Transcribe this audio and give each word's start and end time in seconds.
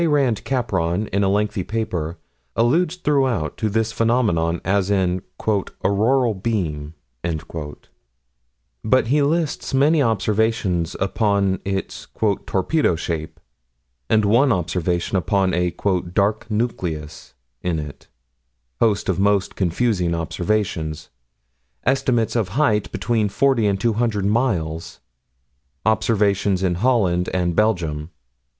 Rand 0.03 0.43
Capron, 0.45 1.05
in 1.13 1.23
a 1.23 1.29
lengthy 1.29 1.63
paper, 1.63 2.17
alludes 2.55 2.95
throughout 2.95 3.55
to 3.57 3.69
this 3.69 3.91
phenomenon 3.91 4.59
as 4.65 4.89
an 4.89 5.21
"auroral 5.83 6.33
beam," 6.33 6.95
but 8.83 9.07
he 9.09 9.21
lists 9.21 9.75
many 9.75 10.01
observations 10.01 10.95
upon 10.99 11.59
its 11.63 12.07
"torpedo 12.19 12.95
shape," 12.95 13.39
and 14.09 14.25
one 14.25 14.51
observation 14.51 15.17
upon 15.17 15.53
a 15.53 15.69
"dark 15.69 16.49
nucleus" 16.49 17.35
in 17.61 17.77
it 17.77 18.07
host 18.79 19.07
of 19.07 19.19
most 19.19 19.55
confusing 19.55 20.15
observations 20.15 21.11
estimates 21.85 22.35
of 22.35 22.47
height 22.57 22.91
between 22.91 23.29
40 23.29 23.67
and 23.67 23.79
200 23.79 24.25
miles 24.25 24.99
observations 25.85 26.63
in 26.63 26.73
Holland 26.81 27.29
and 27.31 27.55
Belgium. 27.55 28.09